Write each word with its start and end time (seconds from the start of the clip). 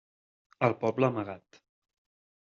El 0.67 0.71
poble 0.83 1.09
amagat. 1.09 1.59